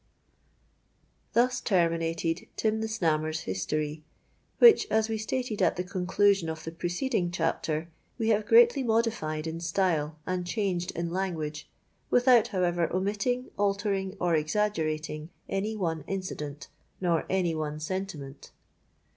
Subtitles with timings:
[1.33, 4.03] Thus terminated Tim the Snammer's History,
[4.57, 9.45] which, as we stated at the conclusion of the preceding chapter, we have greatly modified
[9.45, 11.69] in style and changed in language,
[12.09, 16.67] without however omitting, altering, or exaggerating any one incident,
[16.99, 18.49] nor any one sentiment.